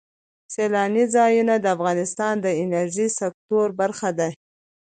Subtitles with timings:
[0.53, 4.29] سیلاني ځایونه د افغانستان د انرژۍ سکتور برخه ده.